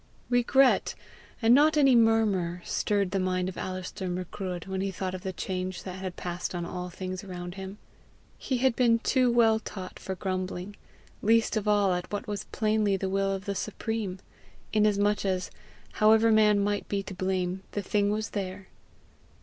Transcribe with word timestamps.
Regret, 0.31 0.95
and 1.43 1.53
not 1.53 1.77
any 1.77 1.93
murmur, 1.93 2.63
stirred 2.65 3.11
the 3.11 3.19
mind 3.19 3.47
of 3.47 3.55
Alister 3.55 4.07
Macruadh 4.09 4.65
when 4.65 4.81
he 4.81 4.89
thought 4.89 5.13
of 5.13 5.21
the 5.21 5.31
change 5.31 5.83
that 5.83 5.97
had 5.99 6.15
passed 6.15 6.55
on 6.55 6.65
all 6.65 6.89
things 6.89 7.23
around 7.23 7.53
him. 7.53 7.77
He 8.39 8.57
had 8.57 8.75
been 8.75 8.97
too 8.97 9.29
well 9.29 9.59
taught 9.59 9.99
for 9.99 10.15
grumbling 10.15 10.75
least 11.21 11.55
of 11.55 11.67
all 11.67 11.93
at 11.93 12.11
what 12.11 12.25
was 12.27 12.45
plainly 12.45 12.97
the 12.97 13.09
will 13.09 13.31
of 13.31 13.45
the 13.45 13.53
Supreme 13.53 14.17
inasmuch 14.73 15.23
as, 15.23 15.51
however 15.91 16.31
man 16.31 16.59
might 16.59 16.87
be 16.87 17.03
to 17.03 17.13
blame, 17.13 17.61
the 17.73 17.83
thing 17.83 18.09
was 18.09 18.31
there. 18.31 18.69